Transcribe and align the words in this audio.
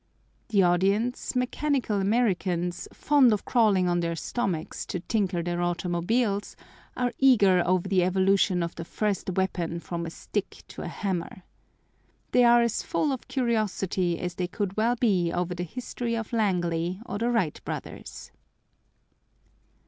The 0.47 0.63
audience, 0.63 1.35
mechanical 1.35 2.01
Americans, 2.01 2.87
fond 2.91 3.31
of 3.31 3.45
crawling 3.45 3.87
on 3.87 3.99
their 3.99 4.15
stomachs 4.15 4.83
to 4.87 4.99
tinker 5.01 5.43
their 5.43 5.61
automobiles, 5.61 6.55
are 6.97 7.13
eager 7.19 7.61
over 7.63 7.87
the 7.87 8.01
evolution 8.03 8.63
of 8.63 8.73
the 8.73 8.83
first 8.83 9.29
weapon 9.29 9.79
from 9.79 10.07
a 10.07 10.09
stick 10.09 10.63
to 10.69 10.81
a 10.81 10.87
hammer. 10.87 11.43
They 12.31 12.43
are 12.43 12.63
as 12.63 12.81
full 12.81 13.11
of 13.13 13.27
curiosity 13.27 14.17
as 14.17 14.33
they 14.33 14.47
could 14.47 14.75
well 14.75 14.95
be 14.95 15.31
over 15.31 15.53
the 15.53 15.61
history 15.61 16.17
of 16.17 16.33
Langley 16.33 16.99
or 17.05 17.19
the 17.19 17.29
Wright 17.29 17.61
brothers. 17.63 18.31